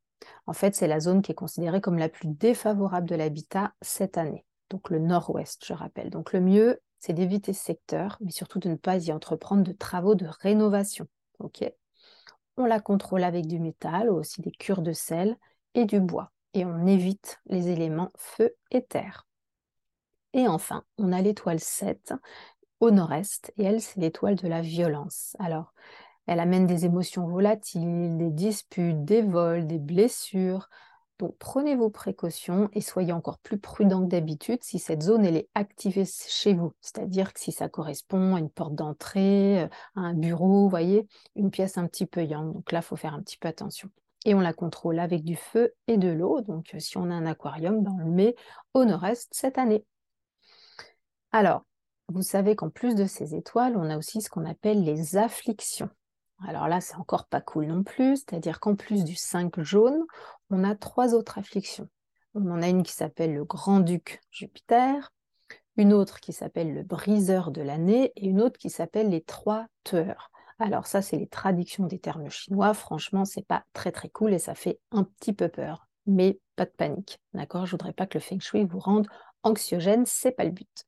En 0.47 0.55
fait, 0.55 0.75
c'est 0.75 0.87
la 0.87 1.01
zone 1.01 1.21
qui 1.21 1.33
est 1.33 1.35
considérée 1.35 1.83
comme 1.83 1.99
la 1.99 2.09
plus 2.09 2.29
défavorable 2.29 3.07
de 3.07 3.15
l'habitat 3.15 3.75
cette 3.83 4.17
année. 4.17 4.47
Donc 4.71 4.89
le 4.89 4.99
nord-ouest, 4.99 5.63
je 5.67 5.75
rappelle. 5.75 6.09
Donc 6.09 6.33
le 6.33 6.41
mieux, 6.41 6.81
c'est 6.99 7.13
d'éviter 7.13 7.53
ce 7.53 7.63
secteur, 7.63 8.17
mais 8.21 8.31
surtout 8.31 8.59
de 8.59 8.71
ne 8.71 8.77
pas 8.77 8.97
y 8.97 9.13
entreprendre 9.13 9.63
de 9.63 9.73
travaux 9.73 10.15
de 10.15 10.27
rénovation. 10.41 11.07
On 12.57 12.65
la 12.65 12.81
contrôle 12.81 13.25
avec 13.25 13.47
du 13.47 13.59
métal, 13.61 14.09
aussi 14.09 14.41
des 14.41 14.53
cures 14.53 14.81
de 14.81 14.93
sel 14.93 15.37
et 15.75 15.85
du 15.85 16.01
bois. 16.01 16.31
Et 16.55 16.65
on 16.65 16.87
évite 16.87 17.41
les 17.47 17.69
éléments 17.69 18.11
feu 18.17 18.55
et 18.71 18.85
terre. 18.85 19.27
Et 20.33 20.49
enfin, 20.49 20.85
on 20.99 21.13
a 21.13 21.23
l'étoile 21.23 21.61
7 21.61 22.13
au 22.81 22.91
nord-est, 22.91 23.53
et 23.57 23.65
elle, 23.65 23.81
c'est 23.81 24.01
l'étoile 24.01 24.35
de 24.35 24.49
la 24.49 24.61
violence. 24.61 25.37
Alors, 25.39 25.73
elle 26.27 26.41
amène 26.41 26.67
des 26.67 26.85
émotions 26.85 27.27
volatiles, 27.27 28.17
des 28.17 28.31
disputes, 28.31 29.05
des 29.05 29.23
vols, 29.23 29.67
des 29.67 29.79
blessures. 29.79 30.69
Donc 31.19 31.37
prenez 31.39 31.77
vos 31.77 31.91
précautions 31.91 32.69
et 32.73 32.81
soyez 32.81 33.13
encore 33.13 33.39
plus 33.39 33.59
prudent 33.59 34.03
que 34.03 34.09
d'habitude 34.09 34.65
si 34.65 34.81
cette 34.81 35.03
zone 35.03 35.25
elle 35.25 35.37
est 35.37 35.49
activée 35.55 36.05
chez 36.07 36.55
vous. 36.55 36.73
C'est-à-dire 36.81 37.33
que 37.33 37.41
si 37.41 37.53
ça 37.53 37.69
correspond 37.69 38.35
à 38.35 38.41
une 38.41 38.51
porte 38.51 38.75
d'entrée, 38.75 39.63
euh, 39.63 39.69
à 39.95 40.01
un 40.01 40.15
bureau, 40.15 40.69
voyez, 40.69 41.07
une 41.37 41.51
pièce 41.51 41.79
un 41.79 41.87
petit 41.87 42.07
peu 42.07 42.25
yang. 42.25 42.53
Donc 42.53 42.73
là, 42.73 42.81
il 42.81 42.83
faut 42.83 42.97
faire 42.97 43.15
un 43.15 43.23
petit 43.23 43.37
peu 43.39 43.49
attention. 43.49 43.91
Et 44.25 44.35
on 44.35 44.41
la 44.41 44.53
contrôle 44.53 44.99
avec 44.99 45.25
du 45.25 45.37
feu 45.37 45.75
et 45.87 45.97
de 45.97 46.09
l'eau. 46.09 46.41
Donc 46.41 46.75
euh, 46.75 46.79
si 46.79 46.97
on 46.97 47.11
a 47.11 47.15
un 47.15 47.27
aquarium, 47.27 47.83
ben, 47.83 47.93
on 47.93 48.05
le 48.05 48.11
met 48.11 48.35
au 48.73 48.85
nord-est 48.85 49.29
cette 49.33 49.59
année. 49.59 49.85
Alors, 51.33 51.63
vous 52.09 52.23
savez 52.23 52.55
qu'en 52.55 52.71
plus 52.71 52.95
de 52.95 53.07
ces 53.07 53.35
étoiles, 53.35 53.77
on 53.77 53.91
a 53.91 53.99
aussi 53.99 54.21
ce 54.21 54.31
qu'on 54.31 54.45
appelle 54.45 54.85
les 54.85 55.17
afflictions. 55.17 55.89
Alors 56.47 56.69
là, 56.69 56.81
c'est 56.81 56.97
encore 56.97 57.27
pas 57.27 57.41
cool 57.41 57.67
non 57.67 57.83
plus, 57.83 58.17
c'est-à-dire 58.17 58.61
qu'en 58.61 58.75
plus 58.75 59.05
du 59.05 59.15
5 59.15 59.61
jaune, 59.63 60.05
on 60.51 60.65
a 60.65 60.75
trois 60.75 61.15
autres 61.15 61.39
afflictions. 61.39 61.89
On 62.35 62.51
en 62.51 62.63
a 62.63 62.69
une 62.69 62.83
qui 62.83 62.93
s'appelle 62.93 63.33
le 63.33 63.45
grand-duc 63.45 64.21
Jupiter, 64.31 65.13
une 65.77 65.93
autre 65.93 66.21
qui 66.21 66.33
s'appelle 66.33 66.75
le 66.75 66.83
briseur 66.83 67.51
de 67.51 67.63
l'année 67.63 68.13
et 68.17 68.27
une 68.27 68.41
autre 68.41 68.59
qui 68.59 68.71
s'appelle 68.71 69.09
les 69.09 69.23
trois 69.23 69.67
tueurs. 69.85 70.31
Alors 70.59 70.87
ça, 70.87 71.03
c'est 71.03 71.17
les 71.17 71.27
traductions 71.27 71.87
des 71.87 71.99
termes 71.99 72.31
chinois. 72.31 72.75
Franchement, 72.75 73.25
c'est 73.25 73.47
pas 73.47 73.65
très 73.73 73.93
très 73.93 74.09
cool 74.09 74.33
et 74.33 74.39
ça 74.39 74.55
fait 74.55 74.79
un 74.93 75.05
petit 75.05 75.33
peu 75.33 75.49
peur. 75.49 75.87
Mais 76.07 76.39
pas 76.57 76.65
de 76.65 76.71
panique, 76.71 77.19
d'accord? 77.33 77.67
Je 77.67 77.73
voudrais 77.73 77.93
pas 77.93 78.07
que 78.07 78.19
le 78.19 78.23
feng 78.23 78.41
shui 78.41 78.65
vous 78.65 78.79
rende 78.79 79.09
anxiogène, 79.43 80.05
c'est 80.07 80.33
pas 80.33 80.45
le 80.45 80.51
but 80.51 80.87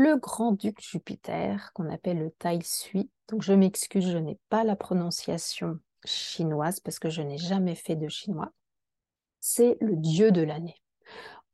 le 0.00 0.16
grand-duc 0.16 0.80
Jupiter, 0.80 1.72
qu'on 1.74 1.90
appelle 1.90 2.18
le 2.18 2.30
Tai 2.30 2.58
Sui. 2.62 3.10
Donc 3.28 3.42
je 3.42 3.52
m'excuse, 3.52 4.10
je 4.10 4.16
n'ai 4.16 4.38
pas 4.48 4.64
la 4.64 4.74
prononciation 4.74 5.78
chinoise 6.06 6.80
parce 6.80 6.98
que 6.98 7.10
je 7.10 7.20
n'ai 7.20 7.36
jamais 7.36 7.74
fait 7.74 7.96
de 7.96 8.08
chinois. 8.08 8.50
C'est 9.40 9.76
le 9.80 9.96
dieu 9.96 10.32
de 10.32 10.40
l'année. 10.40 10.80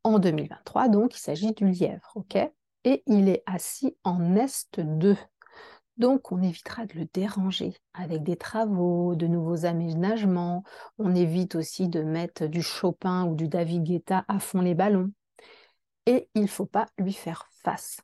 En 0.05 0.21
2023, 0.21 0.89
donc, 0.89 1.17
il 1.17 1.19
s'agit 1.19 1.53
du 1.53 1.69
lièvre, 1.69 2.13
ok? 2.15 2.37
Et 2.85 3.03
il 3.07 3.29
est 3.29 3.43
assis 3.47 3.97
en 4.05 4.37
est 4.37 4.79
2. 4.79 5.17
Donc, 5.97 6.31
on 6.31 6.43
évitera 6.43 6.87
de 6.87 6.95
le 6.95 7.07
déranger 7.13 7.75
avec 7.95 8.23
des 8.23 8.37
travaux, 8.37 9.15
de 9.15 9.27
nouveaux 9.27 9.65
aménagements. 9.65 10.63
On 10.99 11.15
évite 11.15 11.55
aussi 11.55 11.89
de 11.89 12.03
mettre 12.03 12.47
du 12.47 12.63
Chopin 12.63 13.25
ou 13.25 13.35
du 13.35 13.49
David 13.49 13.85
Guetta 13.85 14.25
à 14.29 14.39
fond 14.39 14.61
les 14.61 14.75
ballons. 14.75 15.11
Et 16.05 16.29
il 16.35 16.43
ne 16.43 16.47
faut 16.47 16.67
pas 16.67 16.87
lui 16.99 17.13
faire 17.13 17.49
face 17.63 18.01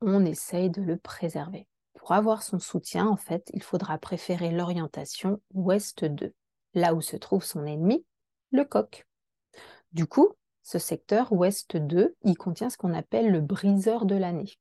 on 0.00 0.24
essaye 0.24 0.70
de 0.70 0.82
le 0.82 0.96
préserver. 0.96 1.66
Pour 1.94 2.12
avoir 2.12 2.42
son 2.42 2.58
soutien, 2.58 3.06
en 3.06 3.16
fait, 3.16 3.50
il 3.52 3.62
faudra 3.62 3.98
préférer 3.98 4.50
l'orientation 4.50 5.40
ouest 5.52 6.04
2, 6.04 6.32
là 6.74 6.94
où 6.94 7.00
se 7.00 7.16
trouve 7.16 7.44
son 7.44 7.66
ennemi, 7.66 8.04
le 8.52 8.64
coq. 8.64 9.06
Du 9.92 10.06
coup, 10.06 10.34
ce 10.62 10.78
secteur 10.78 11.32
ouest 11.32 11.76
2, 11.76 12.16
il 12.22 12.36
contient 12.36 12.70
ce 12.70 12.78
qu'on 12.78 12.94
appelle 12.94 13.30
le 13.30 13.40
briseur 13.40 14.06
de 14.06 14.14
l'année. 14.14 14.58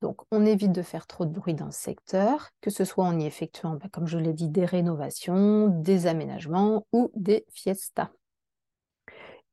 Donc, 0.00 0.20
on 0.30 0.46
évite 0.46 0.72
de 0.72 0.82
faire 0.82 1.06
trop 1.06 1.24
de 1.24 1.30
bruit 1.30 1.54
dans 1.54 1.70
ce 1.70 1.80
secteur, 1.80 2.50
que 2.60 2.70
ce 2.70 2.84
soit 2.84 3.04
en 3.04 3.18
y 3.18 3.26
effectuant, 3.26 3.74
bah, 3.74 3.88
comme 3.90 4.06
je 4.06 4.18
l'ai 4.18 4.32
dit, 4.32 4.48
des 4.48 4.64
rénovations, 4.64 5.68
des 5.68 6.06
aménagements 6.06 6.86
ou 6.92 7.10
des 7.14 7.44
fiestas. 7.50 8.10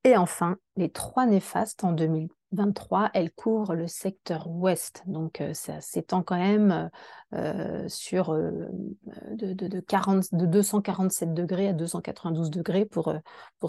Et 0.04 0.18
enfin, 0.18 0.58
les 0.76 0.92
trois 0.92 1.26
néfastes 1.26 1.84
en 1.84 1.92
2000, 1.92 2.28
23, 2.52 3.12
elle 3.14 3.32
couvre 3.32 3.76
le 3.76 3.88
secteur 3.88 4.48
ouest. 4.48 5.04
Donc, 5.06 5.42
euh, 5.42 5.54
ça 5.54 5.82
s'étend 5.82 6.24
quand 6.24 6.38
même 6.38 6.90
euh, 7.34 7.88
sur 7.88 8.32
euh, 8.32 8.68
de, 9.32 9.54
de, 9.54 9.80
40, 9.80 10.34
de, 10.34 10.46
247 10.46 11.34
degrés 11.34 11.70
à 11.70 11.74
292 11.74 12.50
degrés 12.50 12.86
pour, 12.86 13.14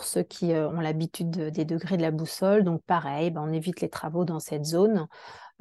ceux 0.02 0.22
qui 0.22 0.52
ont 0.52 0.80
l'habitude 0.80 1.30
des 1.30 1.64
degrés 1.64 1.96
de 1.96 2.02
la 2.02 2.10
boussole. 2.10 2.64
Donc, 2.64 2.82
pareil, 2.82 3.30
ben, 3.30 3.42
on 3.42 3.52
évite 3.52 3.80
les 3.80 3.88
travaux 3.88 4.24
dans 4.24 4.40
cette 4.40 4.64
zone 4.64 5.06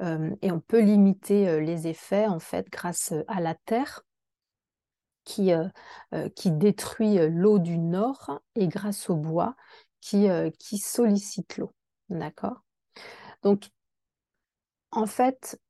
et 0.00 0.52
on 0.52 0.60
peut 0.60 0.80
limiter 0.80 1.60
les 1.60 1.86
effets 1.88 2.26
en 2.26 2.38
fait 2.38 2.68
grâce 2.70 3.12
à 3.28 3.40
la 3.40 3.54
terre. 3.54 4.02
Qui, 5.24 5.50
qui 6.36 6.52
détruit 6.52 7.18
l'eau 7.28 7.58
du 7.58 7.78
nord 7.78 8.40
et 8.54 8.68
grâce 8.68 9.10
au 9.10 9.16
bois 9.16 9.56
qui, 10.00 10.28
qui 10.60 10.78
sollicite 10.78 11.56
l'eau. 11.56 11.74
D'accord? 12.10 12.62
Donc, 13.42 13.68
en 14.92 15.06
fait, 15.06 15.60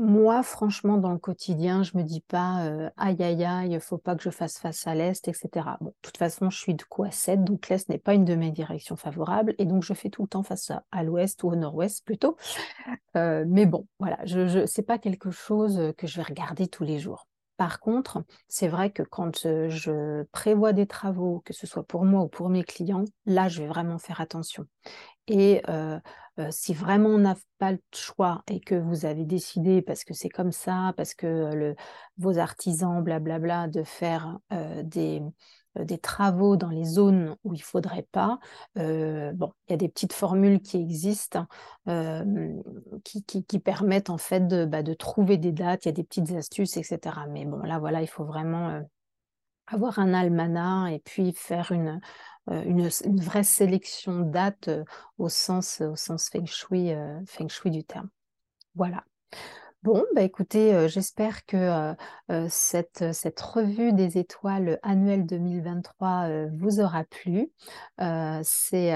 moi, 0.00 0.42
franchement, 0.42 0.96
dans 0.96 1.12
le 1.12 1.18
quotidien, 1.18 1.82
je 1.82 1.96
me 1.96 2.02
dis 2.02 2.22
pas 2.22 2.64
euh, 2.64 2.88
aïe 2.96 3.22
aïe 3.22 3.44
aïe, 3.44 3.72
il 3.72 3.80
faut 3.80 3.98
pas 3.98 4.16
que 4.16 4.22
je 4.22 4.30
fasse 4.30 4.58
face 4.58 4.86
à 4.86 4.94
l'Est, 4.94 5.28
etc. 5.28 5.76
Bon, 5.80 5.90
de 5.90 5.94
toute 6.00 6.16
façon, 6.16 6.48
je 6.48 6.58
suis 6.58 6.74
de 6.74 6.82
quoi 6.84 7.10
7, 7.10 7.44
donc 7.44 7.68
l'Est 7.68 7.86
n'est 7.90 7.98
pas 7.98 8.14
une 8.14 8.24
de 8.24 8.34
mes 8.34 8.50
directions 8.50 8.96
favorables, 8.96 9.54
et 9.58 9.66
donc 9.66 9.82
je 9.84 9.92
fais 9.92 10.08
tout 10.08 10.22
le 10.22 10.28
temps 10.28 10.42
face 10.42 10.72
à, 10.90 11.02
l'Ouest 11.04 11.42
ou 11.42 11.48
au 11.48 11.54
Nord-Ouest 11.56 12.04
plutôt. 12.04 12.36
Euh, 13.16 13.44
mais 13.48 13.66
bon, 13.66 13.86
voilà, 13.98 14.18
je, 14.24 14.46
je 14.46 14.66
c'est 14.66 14.82
pas 14.82 14.98
quelque 14.98 15.30
chose 15.30 15.92
que 15.98 16.06
je 16.06 16.16
vais 16.16 16.22
regarder 16.22 16.68
tous 16.68 16.84
les 16.84 16.98
jours. 16.98 17.26
Par 17.60 17.78
contre, 17.78 18.24
c'est 18.48 18.68
vrai 18.68 18.90
que 18.90 19.02
quand 19.02 19.36
je 19.42 20.22
prévois 20.32 20.72
des 20.72 20.86
travaux, 20.86 21.42
que 21.44 21.52
ce 21.52 21.66
soit 21.66 21.82
pour 21.82 22.06
moi 22.06 22.22
ou 22.22 22.28
pour 22.28 22.48
mes 22.48 22.64
clients, 22.64 23.04
là, 23.26 23.50
je 23.50 23.60
vais 23.60 23.68
vraiment 23.68 23.98
faire 23.98 24.22
attention. 24.22 24.64
Et 25.28 25.60
si 26.48 26.72
vraiment 26.72 27.10
on 27.10 27.18
n'a 27.18 27.36
pas 27.58 27.72
le 27.72 27.82
choix 27.94 28.42
et 28.50 28.60
que 28.60 28.74
vous 28.74 29.04
avez 29.04 29.26
décidé, 29.26 29.82
parce 29.82 30.04
que 30.04 30.14
c'est 30.14 30.30
comme 30.30 30.52
ça, 30.52 30.94
parce 30.96 31.12
que 31.12 31.74
vos 32.16 32.38
artisans, 32.38 33.04
blablabla, 33.04 33.68
de 33.68 33.82
faire 33.82 34.38
des, 34.82 35.20
travaux 36.02 36.56
dans 36.56 36.68
les 36.68 36.84
zones 36.84 37.36
où 37.44 37.54
il 37.54 37.58
ne 37.58 37.62
faudrait 37.62 38.06
pas, 38.10 38.38
bon, 38.76 39.52
il 39.68 39.70
y 39.70 39.72
a 39.72 39.76
des 39.76 39.88
petites 39.88 40.12
formules 40.12 40.60
qui 40.60 40.78
existent 40.78 41.46
qui, 43.04 43.58
permettent 43.58 44.10
en 44.10 44.18
fait 44.18 44.46
de, 44.46 44.64
bah, 44.64 44.82
de, 44.82 44.94
trouver 44.94 45.36
des 45.36 45.52
dates, 45.52 45.84
il 45.84 45.88
y 45.88 45.90
a 45.90 45.92
des 45.92 46.04
petites 46.04 46.32
astuces, 46.32 46.76
etc. 46.76 46.98
Mais 47.28 47.44
bon, 47.44 47.58
là, 47.58 47.78
voilà, 47.78 48.02
il 48.02 48.08
faut 48.08 48.24
vraiment 48.24 48.82
avoir 49.66 49.98
un 49.98 50.14
almanach 50.14 50.92
et 50.92 50.98
puis 50.98 51.32
faire 51.32 51.72
une, 51.72 52.00
une, 52.48 52.88
vraie 53.20 53.44
sélection 53.44 54.20
de 54.20 54.30
dates 54.30 54.70
au, 55.18 55.28
sens, 55.28 55.80
au 55.80 55.96
sens 55.96 56.28
feng 56.30 56.46
shui, 56.46 56.92
feng 57.26 57.48
shui 57.48 57.70
du 57.70 57.84
terme. 57.84 58.08
Voilà. 58.74 59.04
Bon, 59.82 60.04
bah 60.14 60.20
écoutez, 60.20 60.74
euh, 60.74 60.88
j'espère 60.88 61.46
que 61.46 61.56
euh, 61.56 61.94
euh, 62.30 62.46
cette, 62.50 63.14
cette, 63.14 63.40
revue 63.40 63.94
des 63.94 64.18
étoiles 64.18 64.78
annuelle 64.82 65.24
2023 65.24 66.48
vous 66.52 66.80
aura 66.80 67.04
plu. 67.04 67.50
C'était 68.42 68.92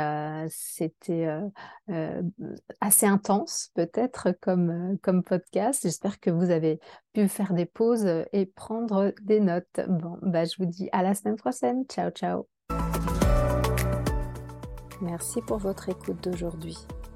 assez 2.81 3.07
intense 3.07 3.71
peut-être 3.75 4.33
comme, 4.43 4.99
comme 5.03 5.23
podcast. 5.23 5.81
J'espère 5.85 6.21
que 6.21 6.31
vous 6.31 6.50
avez 6.50 6.81
pu 7.14 7.29
faire 7.29 7.55
des 7.55 7.67
pauses 7.67 8.07
et 8.33 8.45
prendre 8.45 9.14
des 9.23 9.41
notes. 9.41 9.81
Bon, 9.88 10.19
bah, 10.21 10.45
je 10.45 10.57
vous 10.59 10.67
dis 10.67 10.91
à 10.93 11.03
la 11.03 11.14
semaine 11.14 11.37
prochaine. 11.37 11.87
Ciao, 11.87 12.11
ciao. 12.11 12.47
Merci 15.00 15.41
pour 15.41 15.57
votre 15.57 15.88
écoute 15.88 16.23
d'aujourd'hui. 16.23 16.76